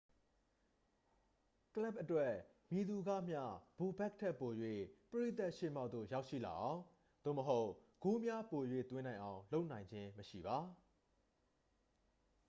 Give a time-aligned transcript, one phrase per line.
[1.73, 2.31] ကလပ်အတွက်
[2.71, 3.39] မည်သူကမျှ
[3.79, 4.51] ဘိုဘက်ခ် ထက်ပို၍
[5.11, 6.79] ပရိသတ်ရှေ့မှောက်သို့ ရောက်ရှိလာအောင်
[7.23, 7.69] သို့မဟုတ်
[8.03, 8.61] ဂိုးများပို၍
[8.91, 10.57] သွင်းနိုင်အောင် လုပ်ဆောင်နိုင်ခြင်းမရှိပါ